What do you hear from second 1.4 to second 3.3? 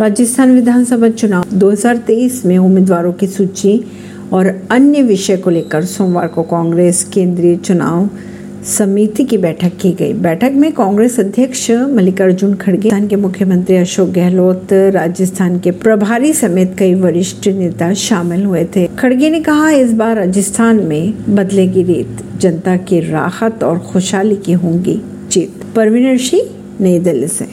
2023 में उम्मीदवारों की